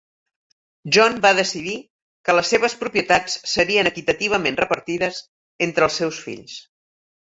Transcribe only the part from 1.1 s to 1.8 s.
va decidir